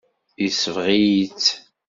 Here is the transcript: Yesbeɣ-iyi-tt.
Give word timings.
Yesbeɣ-iyi-tt. 0.43 1.47